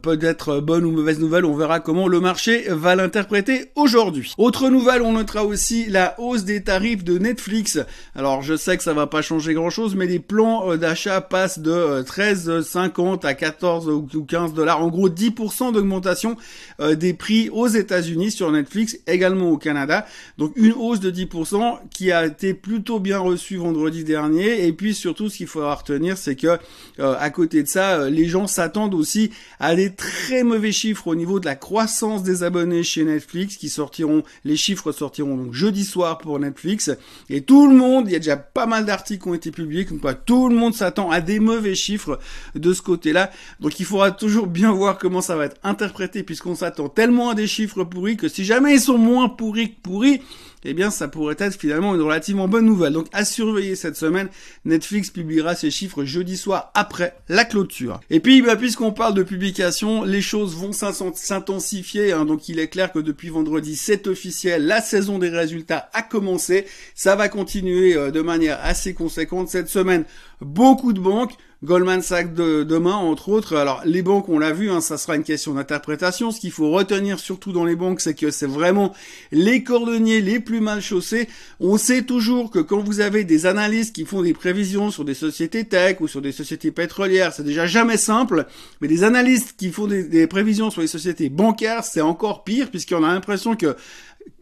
Peut-être 0.03 0.61
bonne 0.61 0.85
ou 0.85 0.91
mauvaise 0.91 1.19
nouvelle, 1.19 1.45
on 1.45 1.55
verra 1.55 1.81
comment 1.81 2.09
le 2.09 2.21
marché 2.21 2.65
va 2.69 2.97
l'interpréter 2.97 3.71
aujourd'hui. 3.77 4.35
Autre 4.37 4.69
nouvelle, 4.69 5.01
on 5.01 5.13
notera 5.13 5.45
aussi 5.45 5.87
la 5.87 6.19
hausse 6.19 6.45
des 6.45 6.63
tarifs 6.63 7.05
de 7.05 7.19
Netflix. 7.19 7.79
Alors 8.15 8.43
je 8.43 8.57
sais 8.57 8.77
que 8.77 8.83
ça 8.83 8.93
va 8.93 9.07
pas 9.07 9.23
changer 9.23 9.55
grand 9.55 9.71
chose, 9.75 9.97
mais 9.97 10.06
les 10.06 10.21
plans 10.21 10.71
euh, 10.71 10.76
d'achat 10.76 11.21
passent 11.21 11.59
de 11.59 12.03
13,50 12.03 13.25
euh, 13.25 13.29
à 13.29 13.35
14 13.35 13.88
ou 13.88 14.25
15 14.25 14.55
dollars. 14.55 14.81
En 14.81 14.88
gros, 14.88 15.09
10% 15.09 15.73
d'augmentation 15.73 16.37
euh, 16.81 16.94
des 16.94 17.12
prix 17.12 17.50
aux 17.50 17.67
États-Unis 17.67 18.31
sur 18.31 18.53
Netflix, 18.53 18.99
également 19.06 19.50
au 19.50 19.59
Canada. 19.59 20.06
Donc 20.38 20.52
une 20.57 20.73
hausse 20.73 21.00
de 21.00 21.11
10% 21.11 21.78
qui 21.90 22.12
a 22.12 22.26
été 22.26 22.54
plutôt 22.54 23.00
bien 23.00 23.19
reçue 23.19 23.57
vendredi 23.57 24.04
dernier. 24.04 24.66
Et 24.66 24.73
puis 24.73 24.95
surtout, 24.95 25.28
ce 25.28 25.38
qu'il 25.38 25.49
faudra 25.49 25.75
retenir, 25.75 26.16
c'est 26.16 26.37
que 26.37 26.59
à 26.99 27.31
côté 27.31 27.62
de 27.62 27.69
ça, 27.69 28.09
les 28.09 28.26
gens 28.26 28.47
s'attendent 28.47 28.95
aussi 28.95 29.31
à 29.59 29.75
des 29.75 29.93
très 29.93 30.45
mauvais 30.45 30.73
chiffres 30.73 31.09
au 31.09 31.14
niveau 31.14 31.40
de 31.40 31.47
la 31.47 31.57
croissance 31.57 32.23
des 32.23 32.43
abonnés 32.45 32.83
chez 32.83 33.04
Netflix, 33.04 33.57
qui 33.57 33.69
sortiront, 33.69 34.23
les 34.45 34.57
chiffres 34.57 34.93
sortiront 34.93 35.37
donc 35.37 35.52
jeudi 35.52 35.85
soir 35.85 36.19
pour 36.19 36.38
Netflix. 36.38 36.90
Et 37.28 37.40
tout 37.40 37.66
le 37.66 37.75
monde, 37.75 38.07
il 38.09 38.12
y 38.12 38.16
a 38.16 38.21
déjà 38.21 38.37
pas 38.37 38.66
mal 38.66 38.85
d'articles 38.85 39.23
qui 39.23 39.28
ont 39.28 39.35
été 39.35 39.50
publiés 39.50 39.63
tout 40.25 40.49
le 40.49 40.56
monde 40.56 40.75
s'attend 40.75 41.11
à 41.11 41.21
des 41.21 41.38
mauvais 41.38 41.75
chiffres 41.75 42.18
de 42.54 42.73
ce 42.73 42.83
côté-là. 42.83 43.30
Donc 43.61 43.78
il 43.80 43.87
faudra 43.87 44.11
toujours 44.11 44.47
bien 44.47 44.73
voir 44.73 44.99
comment 44.99 45.21
ça 45.21 45.37
va 45.37 45.47
être 45.47 45.56
interprété 45.62 46.23
puisqu'on 46.23 46.54
s'attend 46.54 46.88
tellement 46.88 47.30
à 47.30 47.35
des 47.35 47.47
chiffres 47.47 47.85
pourris 47.85 48.16
que 48.16 48.28
si 48.28 48.44
jamais 48.44 48.75
ils 48.75 48.80
sont 48.80 48.99
moins 48.99 49.28
pourris 49.28 49.71
que 49.71 49.80
pourris, 49.83 50.21
eh 50.64 50.75
bien 50.75 50.90
ça 50.90 51.09
pourrait 51.09 51.37
être 51.38 51.59
finalement 51.59 51.94
une 51.94 52.00
relativement 52.00 52.49
bonne 52.49 52.66
nouvelle. 52.66 52.92
Donc 52.92 53.06
à 53.12 53.25
surveiller 53.25 53.76
cette 53.76 53.97
semaine, 53.97 54.28
Netflix 54.64 55.11
publiera 55.11 55.54
ses 55.54 55.71
chiffres 55.71 56.04
jeudi 56.04 56.37
soir 56.37 56.71
après 56.75 57.16
la 57.28 57.44
clôture. 57.44 58.00
Et 58.11 58.21
puis 58.21 58.42
bah, 58.42 58.56
puisqu'on 58.56 58.92
parle 58.92 59.14
de 59.14 59.23
publication, 59.23 60.04
les 60.04 60.23
choses 60.23 60.56
vont 60.56 60.73
s'intensifier. 60.73 62.12
Hein. 62.12 62.25
donc 62.25 62.49
il 62.49 62.59
est 62.59 62.68
clair 62.68 62.92
que 62.92 62.99
depuis 62.99 63.28
vendredi, 63.28 63.76
c'est 63.76 64.06
officiel, 64.06 64.66
la 64.66 64.80
saison 64.80 65.18
des 65.18 65.28
résultats 65.28 65.88
a 65.92 66.02
commencé. 66.02 66.66
Ça 66.94 67.16
va 67.16 67.28
continuer 67.28 67.97
euh, 67.97 68.11
de 68.11 68.21
manière 68.21 68.59
assez 68.62 68.94
conséquente 68.94 69.49
cette 69.49 69.68
semaine 69.68 70.04
beaucoup 70.41 70.93
de 70.93 71.00
banques. 71.00 71.35
Goldman 71.64 72.03
Sachs 72.03 72.35
de, 72.35 72.62
demain, 72.62 72.95
entre 72.95 73.31
autres. 73.31 73.57
Alors, 73.57 73.81
les 73.87 74.03
banques, 74.03 74.29
on 74.29 74.38
l'a 74.38 74.53
vu, 74.53 74.71
hein, 74.71 74.83
ça 74.83 74.99
sera 74.99 75.17
une 75.17 75.23
question 75.23 75.55
d'interprétation. 75.55 76.31
Ce 76.31 76.38
qu'il 76.38 76.50
faut 76.50 76.71
retenir 76.71 77.19
surtout 77.19 77.53
dans 77.53 77.64
les 77.64 77.75
banques, 77.75 78.03
c'est 78.03 78.12
que 78.14 78.31
c'est 78.31 78.47
vraiment 78.47 78.93
les 79.33 79.64
cordonniers 79.64 80.21
les 80.21 80.41
plus 80.41 80.61
mal 80.61 80.83
chaussés. 80.83 81.26
On 81.61 81.79
sait 81.79 82.03
toujours 82.03 82.50
que 82.50 82.59
quand 82.59 82.81
vous 82.81 83.00
avez 83.00 83.25
des 83.25 83.47
analystes 83.47 83.95
qui 83.95 84.05
font 84.05 84.21
des 84.21 84.35
prévisions 84.35 84.91
sur 84.91 85.07
des 85.07 85.14
sociétés 85.14 85.64
tech 85.64 85.97
ou 86.00 86.09
sur 86.09 86.21
des 86.21 86.33
sociétés 86.33 86.71
pétrolières, 86.71 87.33
c'est 87.33 87.45
déjà 87.45 87.67
jamais 87.67 87.97
simple. 87.97 88.47
Mais 88.83 88.88
des 88.88 89.03
analystes 89.03 89.55
qui 89.57 89.71
font 89.71 89.87
des, 89.87 90.05
des 90.05 90.26
prévisions 90.26 90.69
sur 90.69 90.83
les 90.83 90.87
sociétés 90.87 91.31
bancaires, 91.31 91.83
c'est 91.83 92.03
encore 92.03 92.45
pire, 92.45 92.71
puisqu'on 92.71 93.05
a 93.05 93.14
l'impression 93.14 93.57
que 93.57 93.75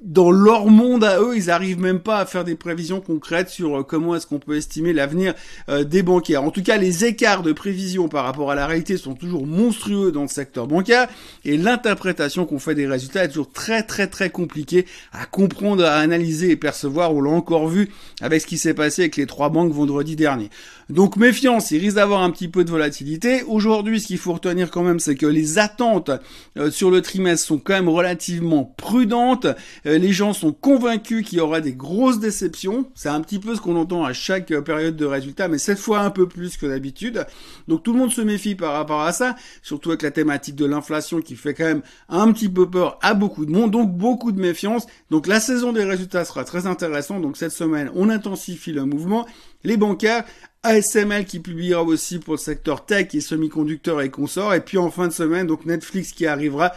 dans 0.05 0.31
leur 0.31 0.67
monde 0.67 1.05
à 1.05 1.21
eux, 1.21 1.37
ils 1.37 1.51
arrivent 1.51 1.81
même 1.81 2.01
pas 2.01 2.19
à 2.19 2.27
faire 2.27 2.45
des 2.45 2.57
prévisions 2.57 3.01
concrètes 3.01 3.49
sur 3.49 3.81
euh, 3.81 3.83
comment 3.83 4.17
est-ce 4.17 4.27
qu'on 4.27 4.39
peut 4.39 4.57
estimer 4.57 4.93
l'avenir 4.93 5.35
euh, 5.69 5.85
des 5.85 6.03
bancaires. 6.03 6.43
En 6.43 6.51
tout 6.51 6.63
cas, 6.63 6.77
les 6.77 7.05
écarts 7.05 7.43
de 7.43 7.53
prévision 7.53 8.09
par 8.09 8.25
rapport 8.25 8.51
à 8.51 8.55
la 8.55 8.67
réalité 8.67 8.97
sont 8.97 9.15
toujours 9.15 9.47
monstrueux 9.47 10.11
dans 10.11 10.23
le 10.23 10.29
secteur 10.29 10.67
bancaire 10.67 11.09
et 11.45 11.57
l'interprétation 11.57 12.47
qu'on 12.47 12.59
fait 12.59 12.75
des 12.75 12.87
résultats 12.87 13.25
est 13.25 13.29
toujours 13.29 13.51
très 13.51 13.83
très 13.83 14.09
très 14.09 14.31
compliquée 14.31 14.87
à 15.13 15.27
comprendre, 15.27 15.85
à 15.85 15.95
analyser 15.97 16.51
et 16.51 16.57
percevoir. 16.57 17.15
On 17.15 17.21
l'a 17.21 17.31
encore 17.31 17.69
vu 17.69 17.91
avec 18.21 18.43
ce 18.43 18.47
qui 18.47 18.59
s'est 18.59 18.75
passé 18.75 19.03
avec 19.03 19.17
les 19.17 19.27
trois 19.27 19.51
banques 19.51 19.73
vendredi 19.73 20.17
dernier. 20.17 20.51
Donc 20.89 21.17
méfiance, 21.17 21.71
il 21.71 21.79
risque 21.79 21.97
d'avoir 21.97 22.23
un 22.23 22.31
petit 22.31 22.49
peu 22.49 22.65
de 22.65 22.71
volatilité. 22.71 23.43
Aujourd'hui, 23.45 24.01
ce 24.01 24.09
qu'il 24.09 24.19
faut 24.19 24.33
retenir 24.33 24.71
quand 24.71 24.83
même, 24.83 25.01
c'est 25.01 25.15
que 25.15 25.27
les 25.27 25.59
attentes 25.59 26.11
euh, 26.59 26.71
sur 26.71 26.91
le 26.91 27.01
trimestre 27.01 27.47
sont 27.47 27.59
quand 27.59 27.73
même 27.73 27.89
relativement 27.89 28.75
prudentes. 28.77 29.47
Euh, 29.93 29.99
les 29.99 30.13
gens 30.13 30.33
sont 30.33 30.53
convaincus 30.53 31.25
qu'il 31.27 31.39
y 31.39 31.41
aura 31.41 31.61
des 31.61 31.75
grosses 31.75 32.19
déceptions. 32.19 32.87
C'est 32.95 33.09
un 33.09 33.21
petit 33.21 33.39
peu 33.39 33.55
ce 33.55 33.61
qu'on 33.61 33.77
entend 33.77 34.05
à 34.05 34.13
chaque 34.13 34.51
euh, 34.51 34.63
période 34.63 34.97
de 34.97 35.05
résultat, 35.05 35.49
mais 35.49 35.59
cette 35.59 35.79
fois 35.79 36.01
un 36.01 36.11
peu 36.11 36.27
plus 36.27 36.57
que 36.57 36.67
d'habitude. 36.67 37.27
Donc 37.69 37.83
tout 37.83 37.93
le 37.93 37.99
monde 37.99 38.13
se 38.13 38.21
méfie 38.21 38.55
par 38.55 38.73
rapport 38.73 39.03
à 39.03 39.13
ça, 39.13 39.37
surtout 39.63 39.91
avec 39.91 40.03
la 40.03 40.11
thématique 40.11 40.57
de 40.57 40.65
l'inflation 40.65 41.21
qui 41.21 41.37
fait 41.37 41.55
quand 41.55 41.65
même 41.65 41.83
un 42.09 42.33
petit 42.33 42.49
peu 42.49 42.69
peur 42.69 42.99
à 43.03 43.15
beaucoup 43.15 43.45
de 43.45 43.51
monde. 43.51 43.71
Donc 43.71 43.93
beaucoup 43.93 44.33
de 44.33 44.41
méfiance. 44.41 44.87
Donc 45.11 45.27
la 45.27 45.41
saison 45.41 45.73
des 45.73 45.85
résultats 45.85 46.25
sera 46.25 46.45
très 46.45 46.67
intéressante. 46.67 47.23
Donc 47.23 47.37
cette 47.37 47.53
semaine, 47.53 47.91
on 47.95 48.09
intensifie 48.09 48.73
le 48.73 48.85
mouvement. 48.85 49.27
Les 49.65 49.77
bancaires 49.77 50.25
ASML 50.63 51.25
qui 51.25 51.41
publiera 51.41 51.83
aussi 51.83 52.19
pour 52.19 52.35
le 52.35 52.39
secteur 52.39 52.87
tech 52.87 53.09
et 53.15 53.21
semi-conducteurs 53.21 54.01
et 54.01 54.11
consorts. 54.11 54.55
Et 54.55 54.61
puis 54.61 54.79
en 54.79 54.91
fin 54.91 55.09
de 55.09 55.13
semaine, 55.13 55.47
donc 55.47 55.67
Netflix 55.67 56.13
qui 56.13 56.27
arrivera. 56.27 56.73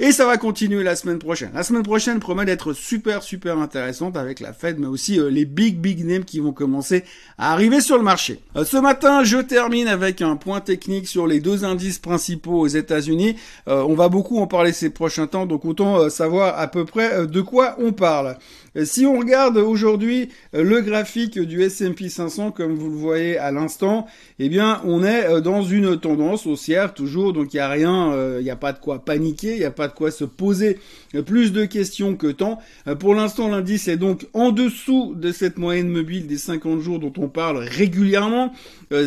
Et 0.00 0.12
ça 0.12 0.26
va 0.26 0.36
continuer 0.36 0.84
la 0.84 0.94
semaine 0.94 1.18
prochaine. 1.18 1.50
La 1.54 1.64
semaine 1.64 1.82
prochaine 1.82 2.20
promet 2.20 2.44
d'être 2.44 2.72
super 2.72 3.24
super 3.24 3.58
intéressante 3.58 4.16
avec 4.16 4.38
la 4.38 4.52
Fed, 4.52 4.78
mais 4.78 4.86
aussi 4.86 5.18
euh, 5.18 5.28
les 5.28 5.44
big 5.44 5.80
big 5.80 6.04
names 6.04 6.24
qui 6.24 6.38
vont 6.38 6.52
commencer 6.52 7.02
à 7.36 7.52
arriver 7.52 7.80
sur 7.80 7.98
le 7.98 8.04
marché. 8.04 8.38
Euh, 8.54 8.64
ce 8.64 8.76
matin, 8.76 9.24
je 9.24 9.38
termine 9.38 9.88
avec 9.88 10.22
un 10.22 10.36
point 10.36 10.60
technique 10.60 11.08
sur 11.08 11.26
les 11.26 11.40
deux 11.40 11.64
indices 11.64 11.98
principaux 11.98 12.60
aux 12.60 12.68
États-Unis. 12.68 13.34
Euh, 13.66 13.82
on 13.82 13.94
va 13.94 14.08
beaucoup 14.08 14.38
en 14.38 14.46
parler 14.46 14.70
ces 14.70 14.90
prochains 14.90 15.26
temps, 15.26 15.46
donc 15.46 15.64
autant 15.64 16.08
savoir 16.10 16.56
à 16.60 16.68
peu 16.68 16.84
près 16.84 17.26
de 17.26 17.40
quoi 17.40 17.74
on 17.80 17.90
parle. 17.90 18.36
Si 18.84 19.04
on 19.04 19.18
regarde 19.18 19.56
aujourd'hui 19.56 20.28
le 20.52 20.80
graphique 20.80 21.40
du 21.40 21.62
S&P 21.62 22.08
500, 22.08 22.52
comme 22.52 22.74
vous 22.74 22.90
le 22.90 22.96
voyez 22.96 23.36
à 23.36 23.50
l'instant, 23.50 24.06
eh 24.38 24.48
bien, 24.48 24.80
on 24.84 25.02
est 25.02 25.40
dans 25.40 25.64
une 25.64 25.98
tendance 25.98 26.46
haussière 26.46 26.94
toujours, 26.94 27.32
donc 27.32 27.54
il 27.54 27.56
n'y 27.56 27.60
a 27.60 27.68
rien, 27.68 28.14
il 28.38 28.44
n'y 28.44 28.50
a 28.50 28.56
pas 28.56 28.72
de 28.72 28.78
quoi 28.78 29.00
paniquer, 29.00 29.54
il 29.54 29.58
n'y 29.58 29.64
a 29.64 29.72
pas 29.72 29.87
de 29.88 29.94
quoi 29.94 30.10
se 30.10 30.24
poser 30.24 30.78
plus 31.26 31.52
de 31.52 31.64
questions 31.64 32.16
que 32.16 32.28
tant. 32.28 32.58
Pour 33.00 33.14
l'instant, 33.14 33.48
l'indice 33.48 33.88
est 33.88 33.96
donc 33.96 34.26
en 34.34 34.50
dessous 34.50 35.14
de 35.16 35.32
cette 35.32 35.58
moyenne 35.58 35.88
mobile 35.88 36.26
des 36.26 36.38
50 36.38 36.80
jours 36.80 36.98
dont 36.98 37.12
on 37.18 37.28
parle 37.28 37.58
régulièrement. 37.58 38.52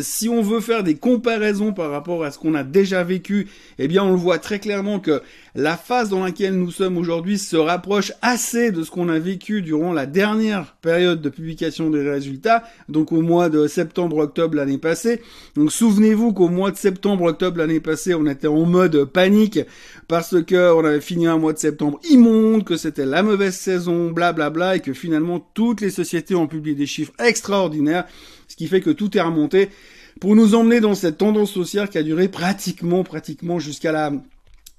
si 0.00 0.28
on 0.28 0.42
veut 0.42 0.60
faire 0.60 0.82
des 0.82 0.96
comparaisons 0.96 1.72
par 1.72 1.90
rapport 1.90 2.24
à 2.24 2.30
ce 2.30 2.38
qu'on 2.38 2.54
a 2.54 2.64
déjà 2.64 3.04
vécu, 3.04 3.48
eh 3.78 3.88
bien, 3.88 4.04
on 4.04 4.10
le 4.10 4.16
voit 4.16 4.38
très 4.38 4.58
clairement 4.58 5.00
que 5.00 5.22
la 5.54 5.76
phase 5.76 6.08
dans 6.08 6.24
laquelle 6.24 6.54
nous 6.54 6.70
sommes 6.70 6.96
aujourd'hui 6.96 7.38
se 7.38 7.56
rapproche 7.56 8.12
assez 8.22 8.70
de 8.70 8.82
ce 8.82 8.90
qu'on 8.90 9.08
a 9.08 9.18
vécu 9.18 9.62
durant 9.62 9.92
la 9.92 10.06
dernière 10.06 10.74
période 10.80 11.20
de 11.20 11.28
publication 11.28 11.90
des 11.90 12.08
résultats, 12.08 12.64
donc 12.88 13.12
au 13.12 13.20
mois 13.20 13.50
de 13.50 13.66
septembre-octobre 13.66 14.56
l'année 14.56 14.78
passée. 14.78 15.20
Donc 15.54 15.70
souvenez-vous 15.70 16.32
qu'au 16.32 16.48
mois 16.48 16.70
de 16.70 16.76
septembre-octobre 16.76 17.58
l'année 17.58 17.80
passée, 17.80 18.14
on 18.14 18.26
était 18.26 18.46
en 18.46 18.64
mode 18.64 19.04
panique 19.04 19.60
parce 20.08 20.42
que 20.42 20.71
on 20.74 20.84
avait 20.84 21.00
fini 21.00 21.26
un 21.26 21.38
mois 21.38 21.52
de 21.52 21.58
septembre 21.58 22.00
immonde, 22.08 22.64
que 22.64 22.76
c'était 22.76 23.06
la 23.06 23.22
mauvaise 23.22 23.54
saison, 23.54 24.10
blablabla, 24.10 24.50
bla 24.50 24.50
bla, 24.50 24.76
et 24.76 24.80
que 24.80 24.92
finalement 24.92 25.40
toutes 25.54 25.80
les 25.80 25.90
sociétés 25.90 26.34
ont 26.34 26.46
publié 26.46 26.74
des 26.74 26.86
chiffres 26.86 27.12
extraordinaires, 27.18 28.06
ce 28.48 28.56
qui 28.56 28.66
fait 28.66 28.80
que 28.80 28.90
tout 28.90 29.16
est 29.16 29.20
remonté 29.20 29.68
pour 30.20 30.36
nous 30.36 30.54
emmener 30.54 30.80
dans 30.80 30.94
cette 30.94 31.18
tendance 31.18 31.56
haussière 31.56 31.88
qui 31.88 31.98
a 31.98 32.02
duré 32.02 32.28
pratiquement, 32.28 33.02
pratiquement 33.02 33.58
jusqu'à 33.58 33.92
la 33.92 34.12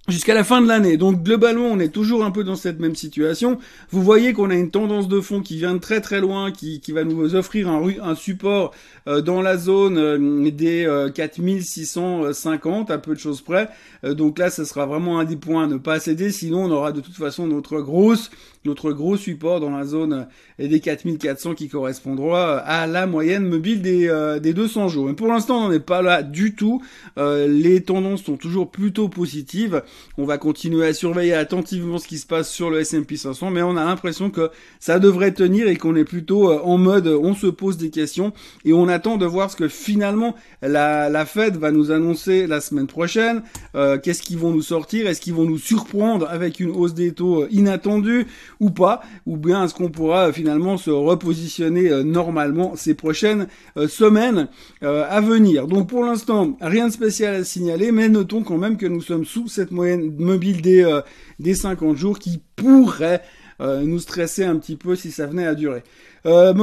jusqu'à 0.09 0.33
la 0.33 0.43
fin 0.43 0.61
de 0.61 0.67
l'année. 0.67 0.97
Donc 0.97 1.23
globalement, 1.23 1.67
on 1.67 1.79
est 1.79 1.89
toujours 1.89 2.25
un 2.25 2.31
peu 2.31 2.43
dans 2.43 2.55
cette 2.55 2.79
même 2.79 2.95
situation. 2.95 3.57
Vous 3.91 4.03
voyez 4.03 4.33
qu'on 4.33 4.49
a 4.49 4.55
une 4.55 4.69
tendance 4.69 5.07
de 5.07 5.21
fond 5.21 5.41
qui 5.41 5.57
vient 5.57 5.73
de 5.73 5.79
très 5.79 6.01
très 6.01 6.19
loin, 6.19 6.51
qui, 6.51 6.81
qui 6.81 6.91
va 6.91 7.03
nous 7.03 7.35
offrir 7.35 7.69
un, 7.69 7.81
un 8.01 8.15
support 8.15 8.73
euh, 9.07 9.21
dans 9.21 9.41
la 9.41 9.57
zone 9.57 9.97
euh, 9.97 10.51
des 10.51 11.09
4650, 11.13 12.89
euh, 12.89 12.93
à 12.93 12.97
peu 12.97 13.13
de 13.13 13.19
choses 13.19 13.41
près. 13.41 13.69
donc 14.03 14.39
là, 14.39 14.49
ce 14.49 14.65
sera 14.65 14.85
vraiment 14.85 15.19
un 15.19 15.23
des 15.23 15.37
points 15.37 15.63
à 15.63 15.67
ne 15.67 15.77
pas 15.77 15.99
céder, 15.99 16.31
sinon 16.31 16.65
on 16.65 16.71
aura 16.71 16.91
de 16.91 17.01
toute 17.01 17.15
façon 17.15 17.47
notre 17.47 17.79
grosse 17.79 18.29
notre 18.65 18.91
gros 18.91 19.17
support 19.17 19.59
dans 19.59 19.69
la 19.69 19.85
zone 19.85 20.27
des 20.59 20.79
4400 20.79 21.55
qui 21.55 21.69
correspondra 21.69 22.57
à 22.57 22.87
la 22.87 23.07
moyenne 23.07 23.47
mobile 23.47 23.81
des, 23.81 24.09
des 24.41 24.53
200 24.53 24.87
jours. 24.87 25.07
Mais 25.07 25.13
pour 25.13 25.27
l'instant, 25.27 25.57
on 25.57 25.67
n'en 25.67 25.71
est 25.71 25.79
pas 25.79 26.01
là 26.01 26.23
du 26.23 26.55
tout. 26.55 26.81
les 27.17 27.81
tendances 27.83 28.23
sont 28.23 28.37
toujours 28.37 28.71
plutôt 28.71 29.09
positives. 29.09 29.83
On 30.17 30.25
va 30.25 30.37
continuer 30.37 30.85
à 30.85 30.93
surveiller 30.93 31.33
attentivement 31.33 31.97
ce 31.97 32.07
qui 32.07 32.17
se 32.17 32.25
passe 32.25 32.49
sur 32.49 32.69
le 32.69 32.79
S&P 32.79 33.15
500, 33.15 33.51
mais 33.51 33.61
on 33.61 33.77
a 33.77 33.83
l'impression 33.83 34.29
que 34.29 34.49
ça 34.79 34.99
devrait 34.99 35.31
tenir 35.31 35.67
et 35.67 35.75
qu'on 35.75 35.95
est 35.95 36.03
plutôt 36.03 36.51
euh, 36.51 36.59
en 36.63 36.77
mode 36.77 37.07
on 37.07 37.35
se 37.35 37.47
pose 37.47 37.77
des 37.77 37.89
questions 37.89 38.33
et 38.65 38.73
on 38.73 38.87
attend 38.87 39.17
de 39.17 39.25
voir 39.25 39.51
ce 39.51 39.55
que 39.55 39.67
finalement 39.67 40.35
la, 40.61 41.09
la 41.09 41.25
Fed 41.25 41.57
va 41.57 41.71
nous 41.71 41.91
annoncer 41.91 42.47
la 42.47 42.61
semaine 42.61 42.87
prochaine. 42.87 43.43
Euh, 43.75 43.97
qu'est-ce 43.97 44.21
qu'ils 44.21 44.37
vont 44.37 44.51
nous 44.51 44.61
sortir? 44.61 45.07
Est-ce 45.07 45.21
qu'ils 45.21 45.33
vont 45.33 45.45
nous 45.45 45.57
surprendre 45.57 46.27
avec 46.29 46.59
une 46.59 46.71
hausse 46.71 46.93
des 46.93 47.13
taux 47.13 47.43
euh, 47.43 47.47
inattendue? 47.51 48.27
Ou 48.63 48.69
pas 48.69 49.01
Ou 49.25 49.37
bien 49.37 49.65
est-ce 49.65 49.73
qu'on 49.73 49.89
pourra 49.89 50.31
finalement 50.33 50.77
se 50.77 50.89
repositionner 50.89 52.03
normalement 52.03 52.75
ces 52.75 52.93
prochaines 52.93 53.47
semaines 53.87 54.47
à 54.81 55.21
venir. 55.21 55.67
Donc 55.67 55.89
pour 55.89 56.03
l'instant, 56.03 56.57
rien 56.61 56.87
de 56.87 56.93
spécial 56.93 57.35
à 57.35 57.43
signaler, 57.43 57.91
mais 57.91 58.09
notons 58.09 58.43
quand 58.43 58.57
même 58.57 58.77
que 58.77 58.85
nous 58.85 59.01
sommes 59.01 59.25
sous 59.25 59.47
cette 59.47 59.71
moyenne 59.71 60.13
mobile 60.17 60.61
des, 60.61 60.83
euh, 60.83 61.01
des 61.39 61.55
50 61.55 61.97
jours 61.97 62.19
qui 62.19 62.41
pourrait 62.55 63.21
euh, 63.21 63.42
nous 63.63 63.99
stresser 63.99 64.43
un 64.43 64.57
petit 64.57 64.75
peu 64.75 64.95
si 64.95 65.11
ça 65.11 65.25
venait 65.25 65.47
à 65.47 65.55
durer. 65.55 65.83
Euh, 66.25 66.53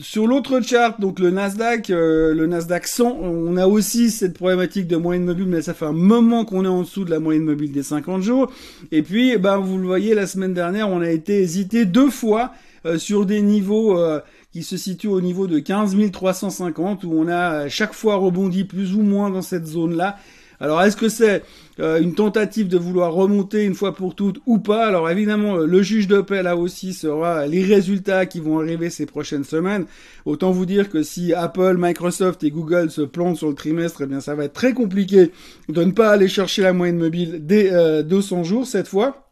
sur 0.00 0.26
l'autre 0.26 0.60
chart, 0.60 1.00
donc 1.00 1.18
le 1.18 1.30
Nasdaq, 1.30 1.88
le 1.88 2.46
Nasdaq 2.46 2.86
100, 2.86 3.18
on 3.20 3.56
a 3.56 3.66
aussi 3.66 4.10
cette 4.10 4.34
problématique 4.34 4.86
de 4.86 4.96
moyenne 4.96 5.24
mobile, 5.24 5.46
mais 5.46 5.62
ça 5.62 5.74
fait 5.74 5.86
un 5.86 5.92
moment 5.92 6.44
qu'on 6.44 6.64
est 6.64 6.68
en 6.68 6.82
dessous 6.82 7.04
de 7.04 7.10
la 7.10 7.18
moyenne 7.18 7.44
mobile 7.44 7.72
des 7.72 7.82
50 7.82 8.22
jours. 8.22 8.50
Et 8.92 9.02
puis, 9.02 9.36
ben 9.36 9.58
vous 9.58 9.78
le 9.78 9.86
voyez, 9.86 10.14
la 10.14 10.26
semaine 10.26 10.54
dernière, 10.54 10.88
on 10.88 11.00
a 11.00 11.10
été 11.10 11.40
hésité 11.40 11.84
deux 11.84 12.10
fois 12.10 12.52
sur 12.96 13.26
des 13.26 13.42
niveaux 13.42 13.98
qui 14.52 14.62
se 14.62 14.76
situent 14.76 15.08
au 15.08 15.20
niveau 15.20 15.46
de 15.46 15.58
15 15.58 15.96
350, 16.10 17.04
où 17.04 17.12
on 17.12 17.28
a 17.28 17.68
chaque 17.68 17.92
fois 17.92 18.16
rebondi 18.16 18.64
plus 18.64 18.94
ou 18.94 19.02
moins 19.02 19.30
dans 19.30 19.42
cette 19.42 19.66
zone-là. 19.66 20.16
Alors 20.60 20.82
est-ce 20.82 20.96
que 20.96 21.08
c'est 21.08 21.42
euh, 21.78 22.00
une 22.00 22.14
tentative 22.14 22.68
de 22.68 22.78
vouloir 22.78 23.12
remonter 23.12 23.64
une 23.64 23.74
fois 23.74 23.94
pour 23.94 24.14
toutes 24.14 24.40
ou 24.46 24.58
pas? 24.58 24.86
Alors 24.86 25.08
évidemment, 25.08 25.58
euh, 25.58 25.66
le 25.66 25.82
juge 25.82 26.08
de 26.08 26.20
paix 26.20 26.42
là 26.42 26.56
aussi 26.56 26.92
sera 26.94 27.46
les 27.46 27.62
résultats 27.62 28.26
qui 28.26 28.40
vont 28.40 28.58
arriver 28.58 28.90
ces 28.90 29.06
prochaines 29.06 29.44
semaines. 29.44 29.86
Autant 30.24 30.50
vous 30.50 30.66
dire 30.66 30.90
que 30.90 31.02
si 31.02 31.32
Apple, 31.32 31.76
Microsoft 31.78 32.42
et 32.42 32.50
Google 32.50 32.90
se 32.90 33.02
plantent 33.02 33.36
sur 33.36 33.48
le 33.48 33.54
trimestre, 33.54 34.02
eh 34.02 34.06
bien 34.06 34.20
ça 34.20 34.34
va 34.34 34.44
être 34.44 34.52
très 34.52 34.72
compliqué 34.72 35.30
de 35.68 35.84
ne 35.84 35.92
pas 35.92 36.10
aller 36.10 36.28
chercher 36.28 36.62
la 36.62 36.72
moyenne 36.72 36.98
mobile 36.98 37.46
200 37.46 38.40
euh, 38.40 38.44
jours 38.44 38.66
cette 38.66 38.88
fois. 38.88 39.24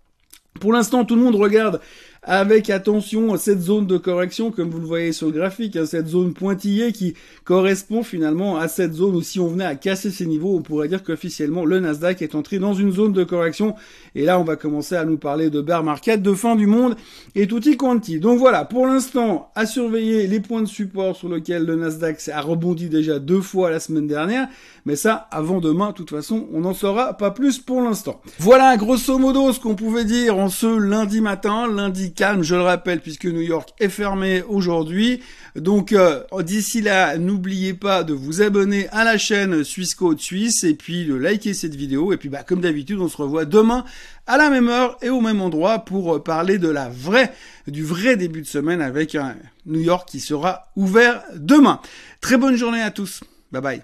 Pour 0.61 0.73
l'instant, 0.73 1.04
tout 1.04 1.16
le 1.16 1.23
monde 1.23 1.37
regarde 1.37 1.80
avec 2.26 2.71
attention 2.71 3.37
cette 3.37 3.61
zone 3.61 3.87
de 3.87 3.97
correction, 3.97 4.50
comme 4.50 4.68
vous 4.68 4.80
le 4.80 4.87
voyez 4.87 5.12
sur 5.12 5.28
le 5.28 5.33
graphique, 5.33 5.76
hein, 5.76 5.87
cette 5.87 6.09
zone 6.09 6.35
pointillée 6.35 6.92
qui 6.92 7.14
correspond 7.45 8.02
finalement 8.02 8.56
à 8.59 8.66
cette 8.66 8.92
zone 8.92 9.14
où 9.14 9.23
si 9.23 9.38
on 9.38 9.47
venait 9.47 9.64
à 9.64 9.76
casser 9.76 10.11
ces 10.11 10.26
niveaux, 10.26 10.56
on 10.56 10.62
pourrait 10.62 10.88
dire 10.88 11.04
qu'officiellement 11.04 11.64
le 11.64 11.78
Nasdaq 11.78 12.23
est 12.23 12.35
entré 12.35 12.59
dans 12.59 12.75
une 12.75 12.92
zone 12.92 13.12
de 13.12 13.23
correction. 13.23 13.76
Et 14.16 14.25
là, 14.25 14.40
on 14.40 14.45
va 14.45 14.56
commencer 14.56 14.97
à 14.97 15.04
nous 15.04 15.18
parler 15.18 15.50
de 15.50 15.61
bear 15.61 15.85
market, 15.85 16.21
de 16.21 16.35
fin 16.35 16.56
du 16.56 16.66
monde 16.66 16.97
et 17.37 17.47
tutti 17.47 17.76
quanti. 17.76 18.18
Donc 18.18 18.38
voilà, 18.38 18.64
pour 18.64 18.87
l'instant, 18.87 19.50
à 19.54 19.64
surveiller 19.64 20.26
les 20.26 20.40
points 20.40 20.62
de 20.62 20.66
support 20.66 21.14
sur 21.14 21.28
lesquels 21.28 21.64
le 21.64 21.76
Nasdaq 21.76 22.28
a 22.33 22.40
rebondi 22.40 22.88
déjà 22.88 23.21
deux 23.21 23.40
fois 23.40 23.71
la 23.71 23.78
semaine 23.78 24.09
dernière. 24.09 24.49
Mais 24.85 24.97
ça, 24.97 25.28
avant 25.30 25.61
demain, 25.61 25.88
de 25.88 25.95
toute 25.95 26.11
façon, 26.11 26.49
on 26.52 26.61
n'en 26.61 26.75
saura 26.75 27.14
pas 27.14 27.30
plus 27.30 27.59
pour 27.59 27.83
l'instant. 27.83 28.21
Voilà, 28.38 28.76
grosso 28.76 29.16
modo, 29.18 29.52
ce 29.52 29.61
qu'on 29.61 29.75
pouvait 29.76 30.04
dire 30.04 30.38
en 30.38 30.49
ce 30.49 30.78
lundi 30.78 31.21
matin, 31.21 31.66
lundi 31.68 32.12
calme, 32.16 32.42
je 32.42 32.56
le 32.56 32.62
rappelle, 32.62 33.00
puisque 33.00 33.26
New 33.26 33.40
York 33.40 33.73
est 33.78 33.88
fermé 33.88 34.42
aujourd'hui. 34.42 35.23
Donc 35.54 35.92
euh, 35.92 36.23
d'ici 36.40 36.80
là, 36.80 37.16
n'oubliez 37.18 37.75
pas 37.75 38.02
de 38.02 38.12
vous 38.12 38.42
abonner 38.42 38.88
à 38.88 39.04
la 39.04 39.18
chaîne 39.18 39.62
Suisse 39.62 39.94
Code 39.94 40.18
Suisse 40.18 40.64
et 40.64 40.75
puis 40.75 41.06
de 41.06 41.14
liker 41.14 41.54
cette 41.54 41.75
vidéo. 41.76 42.12
Et 42.12 42.16
puis 42.16 42.28
bah 42.28 42.42
comme 42.42 42.61
d'habitude, 42.61 42.99
on 42.99 43.08
se 43.08 43.16
revoit 43.16 43.44
demain 43.44 43.85
à 44.26 44.37
la 44.37 44.50
même 44.50 44.68
heure 44.68 44.99
et 45.02 45.08
au 45.08 45.20
même 45.20 45.40
endroit 45.40 45.85
pour 45.85 46.23
parler 46.25 46.58
de 46.58 46.68
la 46.68 46.88
vraie, 46.88 47.32
du 47.68 47.85
vrai 47.85 48.16
début 48.16 48.42
de 48.42 48.46
semaine 48.46 48.82
avec 48.82 49.14
un 49.14 49.37
New 49.66 49.80
York 49.80 50.08
qui 50.08 50.20
sera 50.20 50.73
ouvert 50.75 51.23
demain. 51.37 51.80
Très 52.20 52.37
bonne 52.37 52.56
journée 52.56 52.82
à 52.82 52.90
tous. 52.90 53.20
Bye 53.52 53.62
bye. 53.62 53.82